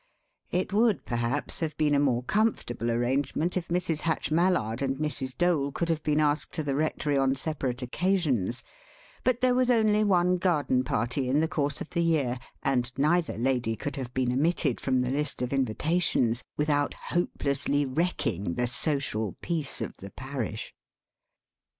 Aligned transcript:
It 0.49 0.73
would, 0.73 1.05
perhaps, 1.05 1.59
have 1.59 1.77
been 1.77 1.93
a 1.93 1.99
more 1.99 2.23
comfortable 2.23 2.89
arrangement 2.89 3.55
if 3.55 3.67
Mrs. 3.67 4.01
Hatch 4.01 4.31
Mallard 4.31 4.81
and 4.81 4.97
Mrs. 4.97 5.37
Dole 5.37 5.71
could 5.71 5.89
have 5.89 6.01
been 6.01 6.19
asked 6.19 6.53
to 6.55 6.63
the 6.63 6.73
Rectory 6.73 7.15
on 7.19 7.35
separate 7.35 7.83
occasions, 7.83 8.63
but 9.23 9.41
there 9.41 9.53
was 9.53 9.69
only 9.69 10.03
one 10.03 10.37
garden 10.37 10.83
party 10.83 11.29
in 11.29 11.39
the 11.39 11.47
course 11.47 11.81
of 11.81 11.91
the 11.91 12.01
year, 12.01 12.39
and 12.63 12.91
neither 12.97 13.37
lady 13.37 13.75
could 13.75 13.95
have 13.95 14.11
been 14.15 14.33
omitted 14.33 14.81
from 14.81 15.01
the 15.01 15.11
list 15.11 15.39
of 15.43 15.53
invitations 15.53 16.43
without 16.57 16.95
hopelessly 17.11 17.85
wrecking 17.85 18.55
the 18.55 18.65
social 18.65 19.35
peace 19.43 19.81
of 19.81 19.95
the 19.97 20.09
parish. 20.09 20.73